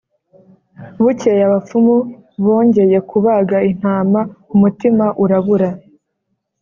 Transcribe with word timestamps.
bukeye 1.03 1.41
abapfumu 1.49 1.95
bongeye 2.43 2.97
kubaga 3.09 3.57
intama 3.71 4.21
umutima 4.53 5.05
urabura 5.23 5.69